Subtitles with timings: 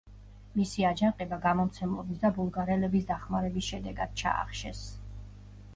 [0.53, 4.83] მისი აჯანყება გამცემლობის და ბულგარელების დახმარების შედეგად ჩაახშეს.